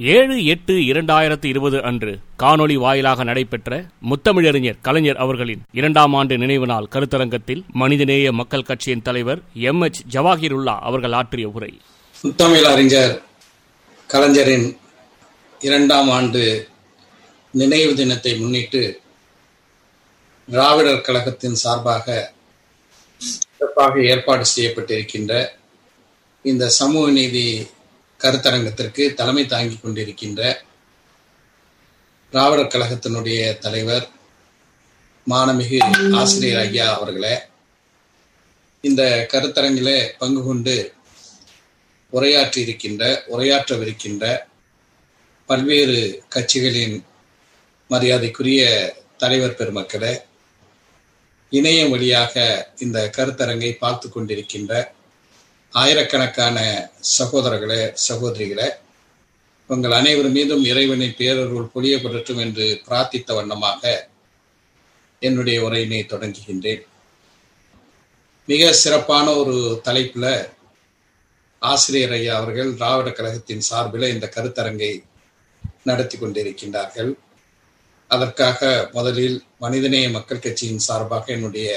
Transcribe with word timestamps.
ஏழு 0.00 0.34
எட்டு 0.44 0.74
இரண்டாயிரத்தி 0.86 1.44
இருபது 1.44 1.82
அன்று 1.82 2.10
காணொளி 2.38 2.74
வாயிலாக 2.74 3.24
நடைபெற்ற 3.24 3.70
முத்தமிழறிஞர் 4.02 4.80
கலைஞர் 4.82 5.16
அவர்களின் 5.16 5.62
இரண்டாம் 5.72 6.14
ஆண்டு 6.14 6.38
நினைவு 6.38 6.66
நாள் 6.66 6.88
கருத்தரங்கத்தில் 6.92 7.62
மனிதநேய 7.74 8.32
மக்கள் 8.32 8.62
கட்சியின் 8.62 9.02
தலைவர் 9.02 9.40
எம் 9.62 9.80
எச் 9.80 10.00
ஜவாஹிருல்லா 10.12 10.74
அவர்கள் 10.80 11.12
ஆற்றிய 11.12 11.48
உரை. 11.48 11.70
முத்தமிழ் 12.24 12.64
அறிஞர் 12.64 13.14
கலைஞரின் 14.10 14.68
இரண்டாம் 15.60 16.10
ஆண்டு 16.10 16.44
நினைவு 17.54 17.94
தினத்தை 17.94 18.34
முன்னிட்டு 18.38 18.82
திராவிடர் 20.48 21.00
கழகத்தின் 21.00 21.54
சார்பாக 21.54 22.06
சிறப்பாக 23.20 24.02
ஏற்பாடு 24.04 24.44
செய்யப்பட்டிருக்கின்ற 24.54 25.32
இந்த 26.44 26.68
சமூக 26.76 27.10
நீதி 27.10 27.46
கருத்தரங்கத்திற்கு 28.20 29.04
தலைமை 29.14 29.44
தாங்கிக் 29.46 29.82
கொண்டிருக்கின்ற 29.82 30.42
திராவிடர் 32.32 32.72
கழகத்தினுடைய 32.72 33.40
தலைவர் 33.58 34.06
மானமிகு 35.26 35.78
ஆசிரியர் 36.16 36.60
ஐயா 36.62 36.86
அவர்களே 36.92 37.34
இந்த 38.84 39.02
கருத்தரங்கில 39.32 39.90
பங்கு 40.18 40.42
கொண்டு 40.42 40.76
உரையாற்றி 42.12 42.60
இருக்கின்ற 42.60 43.04
உரையாற்றவிருக்கின்ற 43.28 44.24
பல்வேறு 45.48 45.98
கட்சிகளின் 46.28 46.96
மரியாதைக்குரிய 47.90 48.62
தலைவர் 49.16 49.58
பெருமக்களே 49.58 50.12
இணையம் 51.52 51.90
வழியாக 51.90 52.34
இந்த 52.78 52.98
கருத்தரங்கை 53.16 53.72
பார்த்து 53.76 54.06
கொண்டிருக்கின்ற 54.08 54.72
ஆயிரக்கணக்கான 55.72 56.58
சகோதரர்களே 57.18 57.80
சகோதரிகளே 58.08 58.68
உங்கள் 59.70 59.92
அனைவர் 59.92 60.28
மீதும் 60.28 60.62
இறைவனை 60.64 61.08
பேரருள் 61.18 61.66
பொழியப்படட்டும் 61.74 62.40
என்று 62.44 62.66
பிரார்த்தித்த 62.86 63.34
வண்ணமாக 63.34 63.82
என்னுடைய 65.22 65.56
உரையினை 65.66 66.00
தொடங்குகின்றேன். 66.12 66.82
மிக 68.48 68.72
சிறப்பான 68.72 69.26
ஒரு 69.34 69.56
தலைப்புல 69.84 70.26
ஆசிரியர் 71.62 72.16
ஐயா 72.20 72.34
அவர்கள் 72.36 72.72
திராவிட 72.74 73.10
கழகத்தின் 73.10 73.66
சார்பில் 73.68 74.12
இந்த 74.14 74.32
கருத்தரங்கை 74.36 74.92
நடத்தி 75.84 76.18
கொண்டிருக்கின்றார்கள். 76.18 77.12
அதற்காக 78.10 78.90
முதலில் 78.92 79.38
மனிதநேய 79.58 80.08
மக்கள் 80.10 80.44
கட்சியின் 80.48 80.84
சார்பாக 80.88 81.32
என்னுடைய 81.32 81.70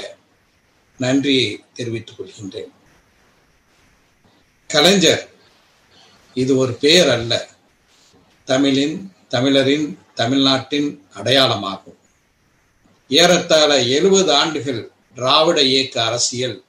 நன்றியை 1.00 1.48
தெரிவித்துக் 1.74 2.20
கொள்கின்றேன். 2.20 2.74
கலைஞர். 4.70 5.30
இது 6.34 6.58
ஒரு 6.58 6.74
பெயர் 6.74 7.10
அல்ல. 7.10 7.50
தமிழின் 8.46 9.14
தமிழரின் 9.28 10.00
தமிழ்நாட்டின் 10.16 11.04
அடையாளமாகும். 11.16 11.98
ஏறத்தாழ 13.10 13.84
எழுபது 13.84 14.34
ஆண்டுகள் 14.34 14.92
திராவிட 15.16 15.62
இயக்க 15.62 16.04
அரசியல் 16.04 16.64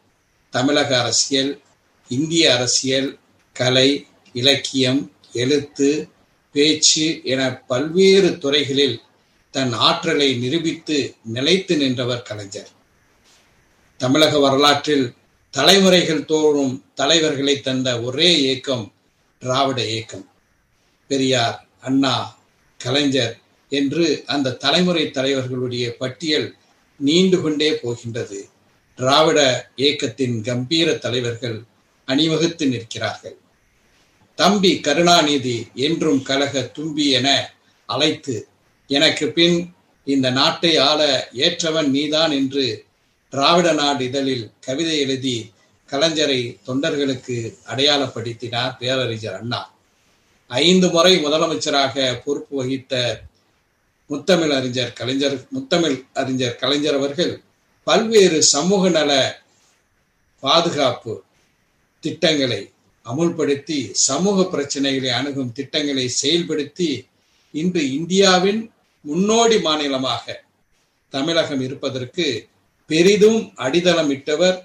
தமிழக 0.50 0.98
அரசியல் 1.00 1.60
இந்திய 2.08 2.54
அரசியல் 2.54 3.18
கலை 3.52 4.06
இலக்கியம் 4.32 5.12
எழுத்து 5.32 6.08
பேச்சு 6.52 7.20
என 7.24 7.62
பல்வேறு 7.66 8.38
துறைகளில் 8.38 9.00
தன் 9.50 9.72
ஆற்றலை 9.72 10.34
நிரூபித்து 10.34 11.14
நிலைத்து 11.24 11.76
நின்றவர் 11.76 12.22
கலைஞர். 12.22 12.68
தமிழக 13.96 14.38
வரலாற்றில் 14.38 15.14
தலைமுறைகள் 15.54 16.24
தோறும் 16.24 16.74
தலைவர்களை 16.94 17.60
தந்த 17.60 17.88
ஒரே 18.02 18.38
இயக்கம் 18.38 18.84
திராவிட 19.38 19.86
இயக்கம். 19.86 20.26
பெரியார் 21.10 21.56
அண்ணா 21.80 22.14
கலைஞர் 22.80 23.34
என்று 23.68 24.22
அந்த 24.26 24.52
தலைமுறை 24.52 25.04
தலைவர்களுடைய 25.06 25.86
பட்டியல் 25.90 26.54
நீண்டு 27.00 27.40
கொண்டே 27.40 27.70
போகின்றது. 27.72 28.48
திராவிட 28.98 29.70
இயக்கத்தின் 29.76 30.42
கம்பீர 30.42 30.94
தலைவர்கள் 30.94 31.58
அணிவகுத்து 32.08 32.66
நிற்கிறார்கள். 32.66 33.36
தம்பி 34.34 34.80
கருணாநிதி 34.80 35.66
என்றும் 35.74 36.22
கழக 36.22 36.62
தும்பி 36.62 37.10
என 37.10 37.28
அழைத்து 37.86 38.36
எனக்கு 38.86 39.26
பின் 39.28 39.74
இந்த 40.06 40.30
நாட்டை 40.30 40.76
ஆள 40.76 41.30
ஏற்றவன் 41.34 41.88
நீதான் 41.88 42.30
என்று 42.30 42.64
திராவிட 43.32 43.72
நாடு 43.72 44.04
இதழில் 44.04 44.50
கவிதை 44.60 44.98
எழுதி 44.98 45.34
கலைஞரை 45.88 46.38
தொண்டர்களுக்கு 46.66 47.36
அடையாளப்படுத்தினார் 47.66 48.76
பேரறிஞர் 48.78 49.34
அண்ணா. 49.34 49.60
ஐந்து 50.50 50.88
முறை 50.90 51.12
முதலமைச்சராக 51.16 51.94
பொறுப்பு 52.24 52.56
வகித்த 52.56 52.94
முத்தமிழ் 54.10 54.50
அறிஞர் 54.50 54.92
கலைஞர் 54.92 55.46
முத்தமிழ் 55.50 55.96
அறிஞர் 56.12 56.56
கலைஞர் 56.56 56.94
அவர்கள் 56.94 57.32
பல்வேறு 57.86 58.42
சமூக 58.46 58.88
நல 58.88 59.12
பாதுகாப்பு 60.42 61.14
திட்டங்களை 62.02 62.60
அமுல்படுத்தி 63.06 63.78
சமூக 64.00 64.42
பிரச்சனைகளை 64.44 65.10
அணுகும் 65.10 65.52
திட்டங்களை 65.52 66.06
செயல்படுத்தி 66.22 66.90
இன்று 67.54 67.82
இந்தியாவின் 67.92 68.60
முன்னோடி 69.04 69.58
மாநிலமாக 69.58 70.24
தமிழகம் 71.12 71.60
இருப்பதற்கு 71.60 72.26
பெரிதும் 72.90 73.40
அடித்தளமிட்டவர் 73.64 74.58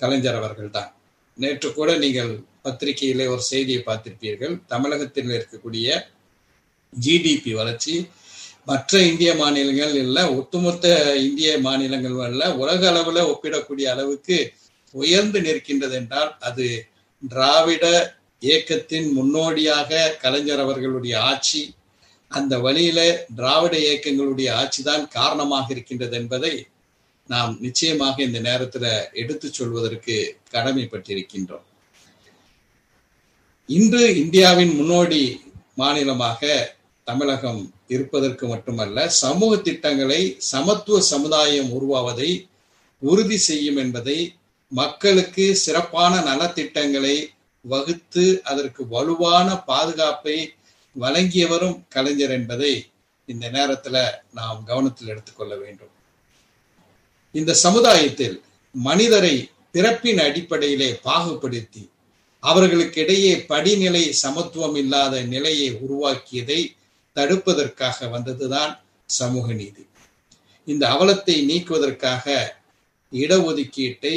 கலைஞர் 0.00 0.38
அவர்கள்தான். 0.40 0.90
நேற்று 1.38 1.68
கூட 1.72 1.90
நீங்கள் 1.96 2.32
பத்திரிகையிலே 2.64 3.24
ஒரு 3.34 3.42
செய்தியை 3.52 3.80
பார்த்திருப்பீர்கள். 3.84 4.54
தமிழகத்தில் 4.66 5.32
இருக்கக்கூடிய 5.36 5.88
ஜிடிபி 6.92 7.52
வளர்ச்சி 7.52 7.94
மற்ற 8.64 9.00
இந்திய 9.02 9.30
மாநிலங்கள் 9.34 9.94
இல்லை 9.94 10.22
ஒட்டுமொத்த 10.36 10.86
இந்திய 11.18 11.50
மாநிலங்கள் 11.58 12.18
அல்ல 12.28 12.42
உலக 12.54 12.82
அளவுல 12.92 13.24
ஒப்பிடக்கூடிய 13.32 13.86
அளவுக்கு 13.94 14.36
உயர்ந்து 14.94 15.38
நிற்கின்றது 15.40 15.96
என்றால் 16.00 16.30
அது 16.48 16.66
திராவிட 17.22 17.84
இயக்கத்தின் 18.42 19.08
முன்னோடியாக 19.12 20.10
கலைஞர் 20.22 20.62
அவர்களுடைய 20.64 21.14
ஆட்சி 21.30 21.62
அந்த 22.30 22.54
வழியில 22.58 23.00
திராவிட 23.36 23.74
இயக்கங்களுடைய 23.86 24.48
ஆட்சிதான் 24.60 25.04
காரணமாக 25.08 25.66
இருக்கின்றது 25.74 26.16
என்பதை 26.16 26.54
நாம் 27.26 27.52
நிச்சயமாக 27.60 28.22
இந்த 28.22 28.38
நேரத்துல 28.40 28.86
எடுத்து 29.12 29.52
சொல்வதற்கு 29.52 30.16
கடமைப்பட்டிருக்கின்றோம். 30.52 31.66
இன்று 33.68 34.02
இந்தியாவின் 34.16 34.74
முன்னோடி 34.74 35.22
மாநிலமாக 35.74 36.40
தமிழகம் 37.04 37.62
இருப்பதற்கு 37.88 38.46
மட்டுமல்ல 38.46 39.08
சமூக 39.08 39.56
திட்டங்களை 39.56 40.20
சமத்துவ 40.38 41.00
சமுதாயம் 41.00 41.70
உருவாவதை 41.70 42.48
உறுதி 43.02 43.38
செய்யும் 43.38 43.76
என்பதை 43.76 44.18
மக்களுக்கு 44.72 45.46
சிறப்பான 45.54 46.12
நலத்திட்டங்களை 46.20 47.16
வகுத்து 47.64 48.24
அதற்கு 48.42 48.82
வலுவான 48.88 49.48
பாதுகாப்பை 49.62 50.36
வழங்கியவரும் 50.96 51.76
கலைஞர் 51.88 52.30
என்பதை 52.30 52.74
இந்த 53.28 53.50
நேரத்துல 53.50 53.96
நாம் 54.32 54.64
கவனத்தில் 54.64 55.08
எடுத்துக்கொள்ள 55.08 55.56
வேண்டும். 55.56 55.93
இந்த 57.34 57.54
சமுதாயத்தில் 57.54 58.42
மனிதரை 58.74 59.48
பிறப்பின் 59.72 60.18
அடிப்படையிலே 60.18 61.00
பாகுபடுத்தி 61.04 61.82
அவர்களுக்கிடையே 62.42 63.32
படிநிலை 63.46 64.12
சமத்துவம் 64.12 64.76
இல்லாத 64.76 65.20
நிலையை 65.20 65.68
உருவாக்கியதை 65.74 66.60
தடுப்பதற்காக 67.16 68.08
வந்ததுதான் 68.10 68.72
சமூக 69.06 69.52
நீதி. 69.52 69.86
இந்த 70.64 70.84
அவலத்தை 70.88 71.36
நீக்குவதற்காக 71.50 72.54
இடஒதுக்கீட்டை 73.12 74.16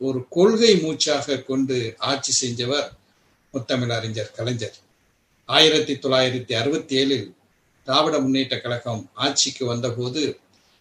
ஒரு 0.00 0.24
கொள்கை 0.28 0.72
மூச்சாக 0.76 1.42
கொண்டு 1.42 1.94
ஆட்சி 1.98 2.32
செஞ்சவர் 2.40 2.88
முத்தமிழ் 3.52 3.90
அறிஞர் 3.90 4.32
கலைஞர். 4.36 4.76
ஆயிரத்தி 5.48 5.94
தொள்ளாயிரத்தி 5.94 6.52
அறுபத்தி 6.52 6.94
ஏழில் 6.96 7.26
திராவிட 7.86 8.18
முன்னேற்ற 8.18 8.60
கழகம் 8.60 9.10
ஆட்சிக்கு 9.14 9.66
வந்தபோது 9.66 10.22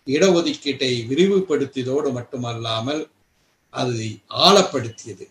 இடஒதுக்கீட்டை 0.05 0.91
விரிவுபடுத்தியதோடு 1.09 2.11
மட்டுமல்லாமல் 2.11 3.09
அது 3.69 4.09
ஆழப்படுத்தியது. 4.29 5.27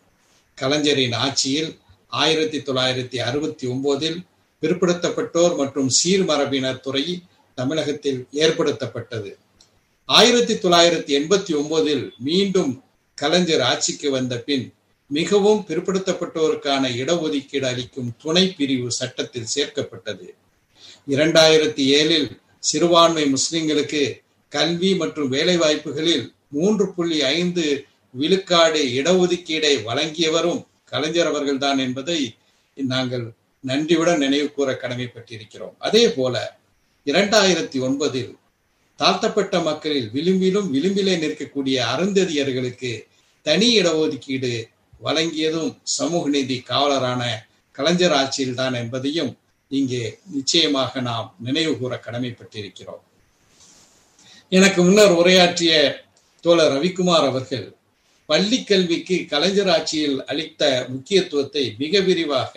கலைஞரின் 0.55 1.13
ஆட்சியில் 1.13 1.79
ஆயிரத்தி 2.09 2.59
தொள்ளாயிரத்தி 2.59 3.17
அறுபத்தி 3.17 3.67
ஒன்பதில் 3.67 4.19
பிற்படுத்தப்பட்டோர் 4.63 5.57
மற்றும் 5.57 5.91
சீர்மரபினர் 6.05 6.81
துறை 6.81 7.23
தமிழகத்தில் 7.55 8.27
ஏற்படுத்தப்பட்டது. 8.33 9.37
ஆயிரத்தி 10.05 10.55
தொள்ளாயிரத்தி 10.55 11.13
எண்பத்தி 11.19 11.53
ஒன்பதில் 11.55 12.11
மீண்டும் 12.19 12.85
கலைஞர் 13.15 13.61
ஆட்சிக்கு 13.61 14.11
வந்த 14.11 14.39
பின் 14.39 14.73
மிகவும் 15.07 15.65
பிற்படுத்தப்பட்டோருக்கான 15.69 16.89
இடஒதுக்கீடு 16.89 17.65
அளிக்கும் 17.65 18.13
துணை 18.23 18.49
பிரிவு 18.49 18.93
சட்டத்தில் 18.93 19.53
சேர்க்கப்பட்டது. 19.55 20.35
இரண்டாயிரத்தி 21.09 21.85
ஏழில் 21.99 22.31
சிறுபான்மை 22.59 23.33
முஸ்லிம்களுக்கு 23.33 24.23
கல்வி 24.53 24.91
மற்றும் 24.95 25.29
வேலை 25.29 25.57
வாய்ப்புகளில் 25.57 26.25
மூன்று 26.57 26.85
புள்ளி 26.95 27.19
ஐந்து 27.37 27.65
விழுக்காடு 28.15 28.81
இடஒதுக்கீடை 29.01 29.75
வழங்கியவரும் 29.89 30.63
கலைஞர் 30.85 31.29
அவர்கள்தான் 31.33 31.79
என்பதை 31.79 32.21
நாங்கள் 32.77 33.27
நன்றியுடன் 33.65 34.23
நினைவு 34.25 34.49
கூற 34.53 34.71
கடமைப்பட்டிருக்கிறோம். 34.83 35.75
அதே 35.79 36.05
போல 36.09 36.35
இரண்டாயிரத்தி 37.07 37.79
ஒன்பதில் 37.87 38.33
தாழ்த்தப்பட்ட 38.97 39.61
மக்களில் 39.61 40.09
விளிம்பிலும் 40.11 40.69
விளிம்பிலே 40.75 41.15
நிற்கக்கூடிய 41.25 41.77
அருந்ததியர்களுக்கு 41.93 42.93
தனி 43.47 43.69
இடஒதுக்கீடு 43.81 44.53
வழங்கியதும் 45.05 45.71
சமூக 45.83 46.29
நீதி 46.29 46.57
காவலரான 46.71 47.23
கலைஞர் 47.79 48.17
ஆட்சியில்தான் 48.21 48.75
என்பதையும் 48.83 49.33
இங்கே 49.69 50.03
நிச்சயமாக 50.33 51.01
நாம் 51.01 51.29
நினைவு 51.39 51.73
கூற 51.79 52.01
கடமைப்பட்டிருக்கிறோம். 52.07 53.05
எனக்கு 54.53 54.81
முன்னர் 54.83 55.13
உரையாற்றிய 55.13 55.73
தோழர் 56.45 56.73
ரவிக்குமார் 56.73 57.27
அவர்கள் 57.27 57.67
பள்ளி 58.29 58.59
கல்விக்கு 58.63 59.17
கலைஞர் 59.29 59.69
ஆட்சியில் 59.69 60.17
அளித்த 60.25 60.63
முக்கியத்துவத்தை 60.89 61.65
மிக 61.79 62.01
விரிவாக 62.01 62.55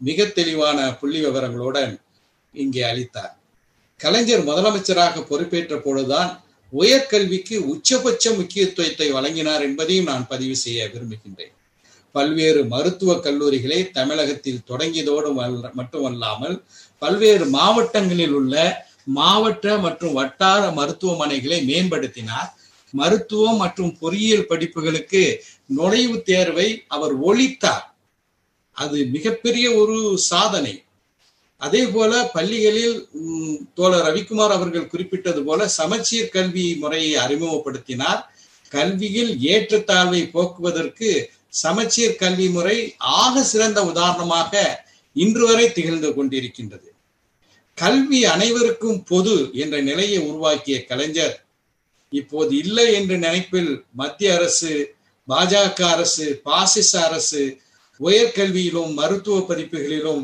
மிக 0.00 0.24
தெளிவான 0.24 0.78
புள்ளி 0.92 1.20
விவரங்களுடன் 1.24 1.92
இங்கே 2.54 2.82
அளித்தார். 2.82 3.32
கலைஞர் 4.00 4.44
முதலமைச்சராக 4.44 5.22
பொறுப்பேற்ற 5.30 5.76
பொழுதுதான் 5.76 6.30
உயர்கல்விக்கு 6.72 7.56
உச்சபட்ச 7.72 8.34
முக்கியத்துவத்தை 8.36 9.08
வழங்கினார் 9.12 9.62
என்பதையும் 9.62 10.04
நான் 10.04 10.26
பதிவு 10.26 10.56
செய்ய 10.56 10.90
விரும்புகின்றேன். 10.92 11.54
பல்வேறு 12.14 12.60
மருத்துவ 12.64 13.10
கல்லூரிகளை 13.14 13.80
தமிழகத்தில் 13.90 14.64
தொடங்கியதோடு 14.66 15.30
மட்டுமல்லாமல் 15.80 16.56
பல்வேறு 17.02 17.44
மாவட்டங்களில் 17.48 18.32
உள்ள 18.32 18.54
மாவட்ட 19.04 19.78
மற்றும் 19.78 20.12
வட்டார 20.12 20.68
மருத்துவமனைகளை 20.70 21.58
மேம்படுத்தினார். 21.66 22.50
மருத்துவம் 22.90 23.56
மற்றும் 23.56 23.98
பொறியியல் 23.98 24.46
படிப்புகளுக்கு 24.48 25.36
நுழைவுத் 25.76 26.22
தேர்வை 26.22 26.84
அவர் 26.88 27.22
ஒழித்தார். 27.22 27.88
அது 28.72 29.04
மிகப்பெரிய 29.04 29.74
ஒரு 29.74 30.18
சாதனை. 30.18 30.84
அதே 31.56 31.86
போல 31.86 32.30
பள்ளிகளில் 32.34 33.08
தோழர் 33.74 34.06
ரவிக்குமார் 34.06 34.56
அவர்கள் 34.56 34.86
குறிப்பிட்டது 34.86 35.44
போல 35.44 35.68
சமச்சீர் 35.68 36.28
கல்வி 36.28 36.74
முறையை 36.74 37.24
அறிமுகப்படுத்தினார். 37.24 38.22
கல்வியில் 38.68 39.38
ஏற்றத்தாழ்வை 39.38 40.30
போக்குவதற்கு 40.30 41.30
சமச்சீர் 41.48 42.16
கல்வி 42.16 42.48
முறை 42.48 42.94
ஆக 42.98 43.42
சிறந்த 43.42 43.84
உதாரணமாக 43.84 44.84
இன்று 45.12 45.46
வரை 45.46 45.72
திகழ்ந்து 45.72 46.10
கொண்டிருக்கின்றது. 46.10 46.88
கல்வி 47.78 48.24
அனைவருக்கும் 48.24 49.04
பொது 49.04 49.50
என்ற 49.52 49.80
நிலையை 49.80 50.18
உருவாக்கிய 50.18 50.84
கலைஞர் 50.84 51.44
இப்போது 52.12 52.56
இல்லை 52.56 52.92
என்ற 52.92 53.16
நினைப்பில் 53.16 53.84
மத்திய 53.90 54.34
அரசு 54.34 54.94
பாஜக 55.28 55.80
அரசு 55.88 56.40
பாசிச 56.44 57.00
அரசு 57.00 57.58
உயர்கல்வியிலும் 58.00 58.92
மருத்துவ 58.94 59.38
படிப்புகளிலும் 59.40 60.22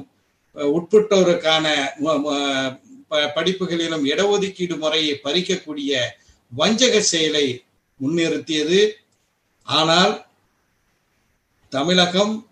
உட்பட்டோருக்கான 0.57 1.67
படிப்புகளிலும் 3.37 4.05
இடஒதுக்கீடு 4.05 4.77
முறையை 4.77 5.21
பறிக்கக்கூடிய 5.25 5.93
வஞ்சக 6.53 7.01
செயலை 7.01 7.65
முன்னிறுத்தியது. 8.01 8.81
ஆனால் 9.63 10.27
தமிழகம் 11.73 12.46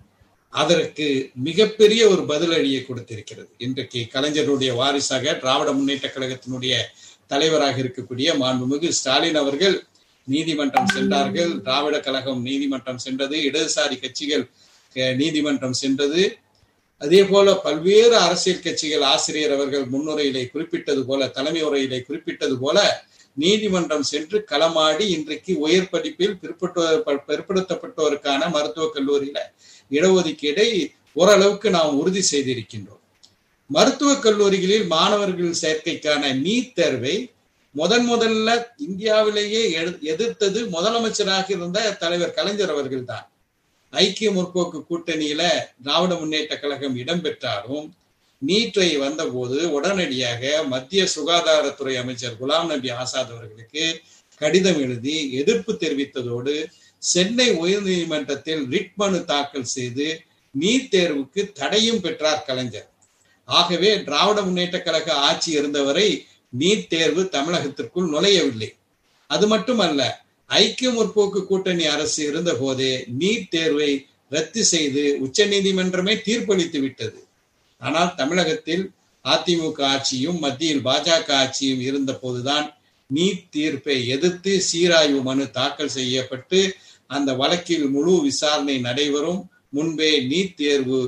அதற்கு 0.61 1.07
மிகப்பெரிய 1.47 2.03
ஒரு 2.13 2.23
பதிலடியை 2.31 2.81
கொடுத்திருக்கிறது. 2.89 3.51
இன்றைக்கு 3.67 4.01
கலைஞருடைய 4.15 4.71
வாரிசாக 4.81 5.35
திராவிட 5.43 5.71
முன்னேற்ற 5.79 6.09
கழகத்தினுடைய 6.17 6.75
தலைவராக 7.33 7.77
இருக்கக்கூடிய 7.83 8.29
மாண்புமிகு 8.43 8.89
ஸ்டாலின் 8.99 9.39
அவர்கள் 9.43 9.77
நீதிமன்றம் 10.29 10.93
சென்றார்கள். 10.97 11.53
திராவிட 11.67 11.97
கழகம் 12.07 12.43
நீதிமன்றம் 12.49 13.03
சென்றது. 13.07 13.37
இடதுசாரி 13.49 13.97
கட்சிகள் 14.05 14.45
நீதிமன்றம் 15.23 15.79
சென்றது. 15.83 16.23
அதே 17.05 17.21
போல 17.31 17.55
பல்வேறு 17.67 18.15
அரசியல் 18.27 18.65
கட்சிகள் 18.67 19.05
ஆசிரியர் 19.15 19.55
அவர்கள் 19.57 19.87
முன்னுரையிலே 19.95 20.45
குறிப்பிட்டது 20.53 21.03
போல 21.09 21.27
தலைமை 21.37 21.63
உரையிலே 21.69 21.99
குறிப்பிட்டது 22.09 22.57
போல 22.65 22.79
நீதிமன்றம் 23.37 24.03
சென்று 24.03 24.47
களமாடி 24.51 25.09
இன்றைக்கு 25.09 25.59
உயர் 25.59 25.91
படிப்பில் 25.91 26.41
பிற்படுத்தப்பட்டோருக்கான 26.41 28.51
மருத்துவக் 28.51 28.95
கல்லூரியில 28.95 29.39
இடஒதுக்கீடை 29.91 30.93
ஓரளவுக்கு 31.13 31.71
நாம் 31.71 31.97
உறுதி 31.97 32.23
செய்திருக்கின்றோம். 32.31 33.01
மருத்துவக் 33.71 34.23
கல்லூரிகளில் 34.23 34.87
மாணவர்கள் 34.87 35.63
சேர்க்கைக்கான 35.63 36.43
நீட் 36.43 36.75
தேர்வை 36.75 37.31
முதன் 37.75 38.09
முதல்ல 38.09 38.67
இந்தியாவிலேயே 38.79 39.93
எதிர்த்தது 40.03 40.73
முதலமைச்சராக 40.73 41.51
இருந்த 41.51 41.97
தலைவர் 41.99 42.33
கலைஞர் 42.33 42.71
அவர்கள் 42.71 43.05
தான் 43.05 43.27
ஐக்கிய 43.93 44.31
முற்போக்கு 44.31 44.87
கூட்டணியில 44.91 45.73
திராவிட 45.83 46.15
முன்னேற்ற 46.15 46.57
கழகம் 46.57 46.97
இடம்பெற்றாலும் 46.97 47.95
நீட்டை 48.47 48.99
வந்தபோது 48.99 49.73
உடனடியாக 49.73 50.63
மத்திய 50.67 51.07
சுகாதாரத்துறை 51.15 51.97
அமைச்சர் 51.97 52.39
குலாம் 52.41 52.67
நபி 52.67 52.91
ஆசாத் 52.91 53.33
அவர்களுக்கு 53.35 54.03
கடிதம் 54.37 54.81
எழுதி 54.81 55.33
எதிர்ப்பு 55.33 55.73
தெரிவித்ததோடு 55.73 56.65
சென்னை 56.99 57.51
உயர்நீதிமன்றத்தில் 57.51 58.63
ரிட் 58.71 58.95
மனு 58.95 59.25
தாக்கல் 59.25 59.65
செய்து 59.65 60.21
நீட் 60.61 60.91
தேர்வுக்கு 60.91 61.53
தடையும் 61.53 62.01
பெற்றார் 62.01 62.45
கலைஞர். 62.47 62.89
ஆகவே 63.45 64.03
திராவிட 64.03 64.43
முன்னேற்ற 64.43 64.83
கழக 64.83 65.13
ஆட்சி 65.13 65.51
இருந்தவரை 65.59 66.27
நீட் 66.59 66.87
தேர்வு 66.87 67.23
தமிழகத்திற்குள் 67.23 68.11
நுழையவில்லை. 68.11 68.71
அது 69.27 69.47
மட்டுமல்ல 69.47 70.23
ஐக்கிய 70.47 70.91
முற்போக்கு 70.91 71.47
கூட்டணி 71.47 71.85
அரசு 71.87 72.27
இருந்த 72.27 72.55
போதே 72.55 73.05
நீட் 73.19 73.49
தேர்வை 73.49 74.07
ரத்து 74.29 74.65
செய்து 74.65 75.17
உச்ச 75.21 75.47
நீதிமன்றமே 75.47 76.15
தீர்ப்பளித்து 76.27 76.81
விட்டது 76.81 77.24
ஆனால் 77.87 78.15
தமிழகத்தில் 78.21 78.85
அதிமுக 79.25 79.81
ஆட்சியும் 79.95 80.39
மத்தியில் 80.45 80.83
பாஜக 80.89 81.29
ஆட்சியும் 81.43 81.83
இருந்த 81.89 82.13
போதுதான் 82.23 82.67
நீட் 83.11 83.45
தீர்ப்பை 83.55 83.97
எதிர்த்து 84.15 84.53
சீராய்வு 84.69 85.21
மனு 85.29 85.45
தாக்கல் 85.59 85.95
செய்யப்பட்டு 85.97 86.61
அந்த 87.11 87.31
வழக்கில் 87.41 87.87
முழு 87.95 88.15
விசாரணை 88.29 88.77
நடைபெறும். 88.87 89.41
முன்பே 89.77 90.11
நீட் 90.31 90.55
தேர்வு 90.61 91.01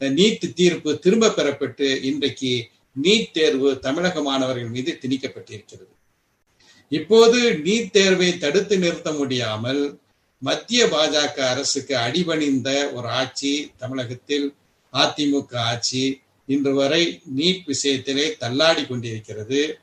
நீட் 0.00 0.44
தீர்ப்பு 0.58 0.90
திரும்ப 1.04 1.32
பெறப்பட்டு 1.36 1.86
இன்றைக்கு 2.10 2.52
நீட் 2.96 3.32
தேர்வு 3.36 3.70
தமிழக 3.86 4.22
மாணவர்கள் 4.28 4.74
மீது 4.74 4.92
திணிக்கப்பட்டிருக்கிறது. 5.02 5.92
இப்போது 6.92 7.40
நீட் 7.66 7.90
தேர்வை 7.96 8.30
தடுத்து 8.44 8.76
நிறுத்த 8.84 9.10
முடியாமல் 9.18 9.82
மத்திய 10.42 10.82
பாஜக 10.94 11.36
அரசுக்கு 11.52 11.94
அடிபணிந்த 12.06 12.68
ஒரு 12.96 13.08
ஆட்சி 13.20 13.52
தமிழகத்தில் 13.82 14.46
அதிமுக 14.92 15.54
ஆட்சி 15.56 16.20
இன்று 16.46 16.74
வரை 16.74 17.22
நீட் 17.36 17.62
விஷயத்திலே 17.66 18.36
தள்ளாடி 18.36 18.86
கொண்டிருக்கிறது. 18.86 19.78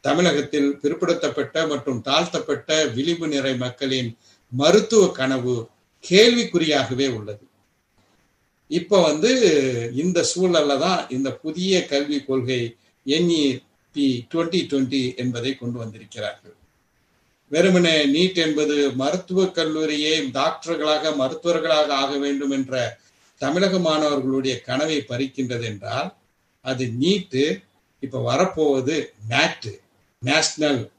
தமிழகத்தில் 0.00 0.78
பிற்படுத்தப்பட்ட 0.82 1.66
மற்றும் 1.68 2.00
தாழ்த்தப்பட்ட 2.00 2.84
விளிம்பு 2.86 3.28
நிறை 3.28 3.56
மக்களின் 3.56 4.16
மருத்துவ 4.48 5.12
கனவு 5.12 5.68
கேள்விக்குறியாகவே 6.10 7.08
உள்ளது. 7.08 7.46
இப்ப 8.66 9.02
வந்து 9.02 9.30
இந்த 9.94 10.26
சூழல்ல 10.34 10.78
தான் 10.78 11.08
இந்த 11.08 11.32
புதிய 11.32 11.86
கல்விக் 11.86 12.26
கொள்கை 12.26 12.76
என்இபி 13.06 14.06
டுவெண்ட்டி 14.34 14.60
டுவெண்ட்டி 14.70 15.16
என்பதை 15.16 15.54
கொண்டு 15.54 15.78
வந்திருக்கிறார்கள். 15.78 16.56
வெறுமனே 17.48 18.06
நீட் 18.06 18.34
என்பது 18.34 18.92
மருத்துவக் 18.92 19.54
கல்லூரியை 19.54 20.20
டாக்டர்களாக 20.20 21.12
மருத்துவர்களாக 21.16 21.86
ஆக 21.86 22.18
வேண்டும் 22.18 22.50
என்ற 22.50 23.00
தமிழக 23.38 23.78
மாணவர்களுடைய 23.78 24.60
கனவை 24.60 25.04
பறிக்கின்றது 25.08 25.64
என்றால் 25.64 26.14
அது 26.60 26.86
நீட்டு 26.88 27.60
இப்ப 28.00 28.22
வரப்போவது 28.22 29.12
நேட்டு 29.28 29.80
நேஷனல் 30.18 30.90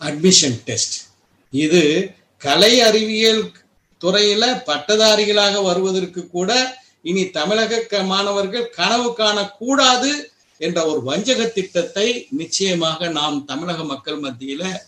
அட்மிஷன் 0.00 0.58
டெஸ்ட் 0.64 0.94
இது 1.50 2.14
கலை 2.38 2.80
அறிவியல் 2.80 3.52
துறையில 4.04 4.62
பட்டதாரிகளாக 4.66 5.62
வருவதற்கு 5.64 6.28
கூட 6.28 6.78
இனி 7.02 7.30
தமிழக 7.30 8.02
மாணவர்கள் 8.02 8.70
கனவு 8.70 9.14
காணக்கூடாது 9.16 10.30
என்ற 10.58 10.86
ஒரு 10.86 11.02
வஞ்சக 11.02 11.46
திட்டத்தை 11.46 12.26
நிச்சயமாக 12.30 13.08
நாம் 13.08 13.44
தமிழக 13.44 13.84
மக்கள் 13.84 14.20
மத்தியில 14.20 14.80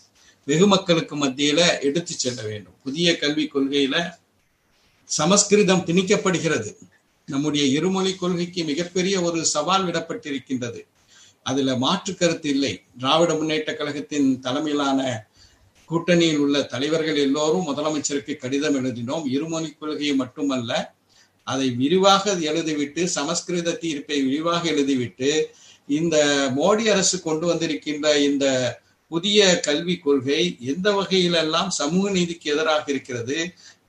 வெகு 0.45 0.67
மக்களுக்கு 0.67 1.27
மத்தியில 1.27 1.81
எடுத்து 1.81 2.13
செல்ல 2.13 2.41
வேண்டும். 2.41 2.73
புதிய 2.83 3.17
கல்விக் 3.17 3.55
கொள்கையில 3.55 4.18
சமஸ்கிருதம் 5.17 5.85
திணிக்கப்படுகிறது. 5.85 6.71
நம்முடைய 7.27 7.63
இருமொழி 7.77 8.11
கொள்கைக்கு 8.15 8.61
மிகப்பெரிய 8.63 9.15
ஒரு 9.21 9.39
சவால் 9.45 9.85
விடப்பட்டிருக்கின்றது. 9.85 10.81
அதுல 11.45 11.75
மாற்று 11.77 12.13
கருத்து 12.15 12.47
இல்லை. 12.49 12.73
திராவிட 12.97 13.31
முன்னேற்ற 13.33 13.69
கழகத்தின் 13.73 14.29
தலைமையிலான 14.39 14.99
கூட்டணியில் 15.89 16.41
உள்ள 16.45 16.57
தலைவர்கள் 16.73 17.19
எல்லோரும் 17.25 17.67
முதலமைச்சருக்கு 17.69 18.33
கடிதம் 18.35 18.77
எழுதினோம். 18.79 19.25
இருமொழி 19.35 19.69
கொள்கையை 19.79 20.15
மட்டுமல்ல 20.15 20.71
அதை 21.47 21.67
விரிவாக 21.81 22.33
எழுதிவிட்டு 22.51 23.03
சமஸ்கிருத 23.17 23.77
தீர்ப்பை 23.83 24.17
விரிவாக 24.23 24.63
எழுதிவிட்டு 24.71 25.29
இந்த 25.89 26.15
மோடி 26.57 26.83
அரசு 26.93 27.17
கொண்டு 27.21 27.45
வந்திருக்கின்ற 27.51 28.07
இந்த 28.19 28.45
புதிய 29.11 29.59
கல்வி 29.59 29.95
கொள்கை 29.97 30.41
எந்த 30.71 30.87
வகையிலெல்லாம் 30.91 31.69
சமூக 31.79 32.09
நீதிக்கு 32.09 32.47
எதிராக 32.51 32.83
இருக்கிறது 32.91 33.37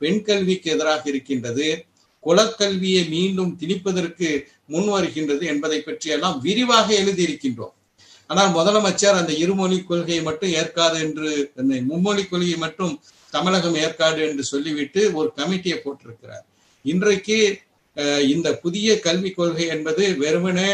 பெண் 0.02 0.22
கல்விக்கு 0.28 0.68
எதிராக 0.74 1.02
இருக்கின்றது 1.12 1.68
குலக்கல்வியை 2.24 3.02
மீண்டும் 3.14 3.52
திணிப்பதற்கு 3.60 4.28
முன் 4.72 4.88
வருகின்றது 4.94 5.44
என்பதை 5.52 5.78
பற்றியெல்லாம் 5.86 6.36
விரிவாக 6.46 6.88
எழுதியிருக்கின்றோம். 7.02 7.74
ஆனால் 8.30 8.50
முதலமைச்சர் 8.56 9.18
அந்த 9.20 9.32
இருமொழி 9.42 9.78
கொள்கையை 9.80 10.22
மட்டும் 10.26 10.52
ஏற்காது 10.60 10.96
என்று 11.06 11.30
மும்மொழி 11.90 12.24
கொள்கையை 12.24 12.58
மட்டும் 12.64 12.92
தமிழகம் 13.32 13.78
ஏற்காது 13.84 14.20
என்று 14.28 14.44
சொல்லிவிட்டு 14.52 15.00
ஒரு 15.18 15.28
கமிட்டியை 15.38 15.78
போட்டிருக்கிறார். 15.84 16.44
இன்றைக்கு 16.84 17.38
இந்த 18.34 18.48
புதிய 18.64 18.88
கல்விக் 19.06 19.38
கொள்கை 19.38 19.64
என்பது 19.74 20.02
வெறுமனே 20.22 20.70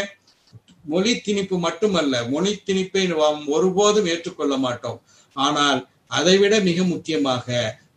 மொழி 0.91 1.13
திணிப்பு 1.25 1.55
மட்டுமல்ல 1.65 2.19
மொழி 2.33 2.51
திணிப்பை 2.67 3.03
ஒருபோதும் 3.55 4.09
ஏற்றுக்கொள்ள 4.13 4.53
மாட்டோம். 4.65 4.99
ஆனால் 5.35 5.79
அதைவிட 6.19 6.55
மிக 6.69 6.83
முக்கியமாக 6.93 7.47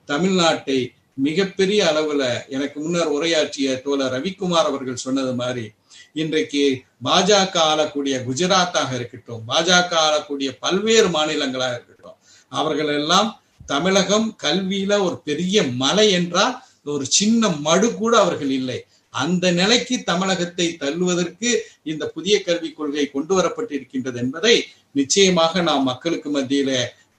தமிழ்நாட்டை 0.09 0.79
மிகப்பெரிய 1.27 1.81
அளவுல 1.91 2.23
எனக்கு 2.57 2.77
முன்னர் 2.81 3.15
உரையாற்றிய 3.17 3.69
தோழர் 3.85 4.15
ரவிக்குமார் 4.17 4.71
அவர்கள் 4.71 5.05
சொன்னது 5.05 5.33
மாதிரி 5.35 5.67
இன்றைக்கு 6.23 6.63
பாஜக 7.05 7.57
ஆளக்கூடிய 7.71 8.15
குஜராத்தாக 8.29 8.91
இருக்கட்டும் 8.99 9.43
பாஜக 9.51 9.93
ஆளக்கூடிய 10.07 10.51
பல்வேறு 10.65 11.09
மாநிலங்களாக 11.17 11.75
இருக்கட்டும் 11.77 12.17
அவர்கள் 12.53 12.93
எல்லாம் 13.01 13.29
தமிழகம் 13.67 14.29
கல்வியில 14.43 14.93
ஒரு 15.07 15.17
பெரிய 15.29 15.57
மலை 15.83 16.07
என்றால் 16.13 16.55
ஒரு 16.95 17.05
சின்ன 17.19 17.49
மடு 17.67 17.89
கூட 17.95 18.13
அவர்கள் 18.19 18.53
இல்லை. 18.61 18.79
அந்த 19.15 19.45
நிலைக்கு 19.59 19.97
தமிழகத்தை 20.11 20.67
தள்ளுவதற்கு 20.83 21.51
இந்த 21.83 22.05
புதிய 22.15 22.35
கல்விக் 22.43 22.77
கொள்கை 22.79 23.05
கொண்டு 23.11 23.33
வரப்பட்டிருக்கின்றது 23.39 24.19
என்பதை 24.25 24.55
நிச்சயமாக 24.99 25.63
நாம் 25.69 25.89
மக்களுக்கு 25.91 26.29
மத்தியில 26.37 26.71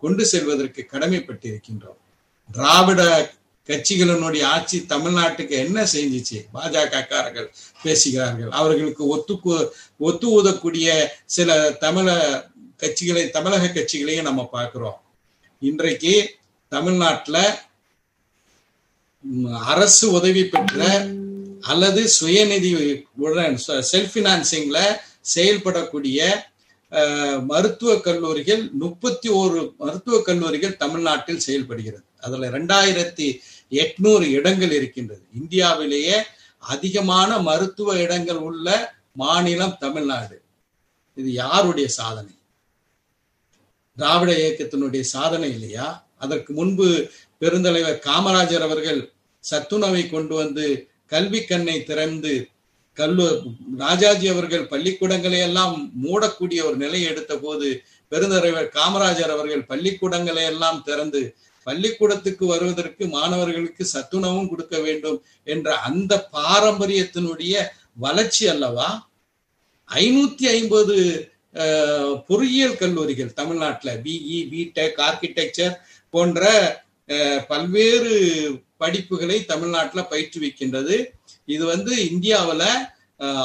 கொண்டு 0.03 0.23
செல்வதற்கு 0.31 0.81
கடமைப்பட்டிருக்கின்றோம். 0.93 1.99
திராவிட 2.49 3.01
கட்சிகளினுடைய 3.67 4.43
ஆட்சி 4.43 4.77
தமிழ்நாட்டுக்கு 4.89 5.53
என்ன 5.63 5.83
செஞ்சிச்சு? 5.93 6.39
பாஜகக்காரர்கள் 6.53 7.49
பேசுகிறார்கள். 7.83 8.51
அவர்களுக்கு 8.51 9.03
ஒத்து 9.07 9.35
ஒத்து 9.97 10.27
ஊதக்கூடிய 10.37 10.87
சில 11.25 11.49
தமிழ 11.85 12.07
கட்சிகளை 12.81 13.23
தமிழக 13.29 13.67
கட்சிகளையும் 13.67 14.29
நம்ம 14.29 14.45
பார்க்கிறோம். 14.45 14.99
இன்றைக்கு 15.59 16.13
தமிழ்நாட்டுல 16.71 17.37
அரசு 19.73 20.05
உதவி 20.11 20.43
பெற்ற 20.45 21.07
அல்லது 21.71 22.01
சுயநிதி 22.19 22.71
செல்ஃப் 23.91 24.13
பினான்சிங்ல 24.15 24.79
செயல்படக்கூடிய 25.35 26.19
மருத்துவ 27.51 27.91
கல்லூரிகள் 27.99 28.63
முப்பத்தி 28.83 29.29
ஓரு 29.29 29.59
மருத்துவ 29.81 30.21
கல்லூரிகள் 30.21 30.79
தமிழ்நாட்டில் 30.83 31.43
செயல்படுகிறது. 31.47 32.03
அதுல 32.21 32.49
ரெண்டாயிரத்தி 32.49 33.27
எட்நூறு 33.71 34.25
இடங்கள் 34.29 34.71
இருக்கின்றது. 34.71 35.23
இந்தியாவிலேயே 35.33 36.17
அதிகமான 36.63 37.39
மருத்துவ 37.39 37.97
இடங்கள் 37.99 38.41
உள்ள 38.49 38.67
மாநிலம் 39.11 39.77
தமிழ்நாடு. 39.79 40.37
இது 41.17 41.29
யாருடைய 41.33 41.87
சாதனை? 41.99 42.33
திராவிட 43.97 44.31
இயக்கத்தினுடைய 44.33 45.03
சாதனை 45.15 45.49
இல்லையா? 45.51 45.87
அதற்கு 46.17 46.51
முன்பு 46.53 46.87
பெருந்தலைவர் 47.41 47.99
காமராஜர் 48.05 48.61
அவர்கள் 48.61 49.01
சத்துணவை 49.43 50.03
கொண்டு 50.09 50.33
வந்து 50.35 50.65
கல்வி 51.05 51.41
கண்ணை 51.45 51.83
திறந்து 51.83 52.33
கல்லு 52.97 53.25
ராஜாஜி 53.77 54.27
அவர்கள் 54.27 54.65
பள்ளிக்கூடங்களை 54.67 55.39
எல்லாம் 55.39 55.75
மூடக்கூடிய 56.03 56.59
ஒரு 56.63 56.77
நிலை 56.77 57.01
எடுத்த 57.01 57.33
போது 57.37 57.67
பெருந்தலைவர் 58.11 58.67
காமராஜர் 58.69 59.33
அவர்கள் 59.35 59.63
பள்ளிக்கூடங்களை 59.65 60.43
எல்லாம் 60.43 60.83
திறந்து 60.83 61.21
பள்ளிக்கூடத்துக்கு 61.67 62.45
வருவதற்கு 62.45 63.03
மாணவர்களுக்கு 63.17 63.83
சத்துணவும் 63.93 64.49
கொடுக்க 64.49 64.75
வேண்டும் 64.79 65.17
என்ற 65.47 65.75
அந்த 65.89 66.13
பாரம்பரியத்தினுடைய 66.37 67.53
வளர்ச்சி 68.05 68.45
அல்லவா? 68.53 68.89
ஐநூத்தி 69.89 70.45
ஐம்பது 70.57 70.95
பொறியியல் 72.27 72.79
கல்லூரிகள் 72.81 73.37
தமிழ்நாட்டில் 73.39 73.99
பிஇ 74.05 74.37
பிடெக் 74.51 74.99
ஆர்கிடெக்சர் 75.07 75.75
போன்ற 76.13 76.43
பல்வேறு 77.49 78.13
படிப்புகளை 78.81 79.37
தமிழ்நாட்டில் 79.45 80.09
பயிற்றுவிக்கின்றது. 80.11 80.95
இது 81.47 81.63
வந்து 81.73 81.93
இந்தியாவில் 82.11 82.67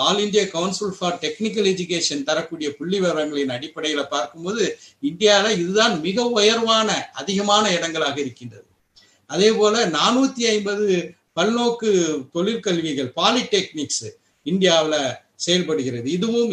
All 0.07 0.21
India 0.25 0.45
Council 0.55 0.95
for 0.99 1.19
Technical 1.25 1.69
Education 1.73 2.27
தரக்கூடிய 2.29 2.69
புள்ளி 2.79 2.99
விவரங்களின் 3.05 3.53
அடிப்படையில் 3.57 4.11
பார்க்கும்போது 4.15 4.65
இந்தியாவில் 5.11 5.59
இதுதான் 5.63 5.95
மிக 6.07 6.25
உயர்வான 6.39 6.89
அதிகமான 7.21 7.65
இடங்களாக 7.77 8.17
இருக்கின்றது. 8.25 8.67
அதே 9.31 9.51
போல 9.59 9.75
நானூத்தி 9.99 10.43
ஐம்பது 10.55 10.87
பல்நோக்கு 11.39 11.91
தொழிற்கல்விகள் 12.35 13.11
பாலிடெக்னிக்ஸ் 13.21 14.07
இந்தியாவில் 14.47 15.01
செயல்படுகிறது. 15.45 16.07
இதுவும் 16.17 16.53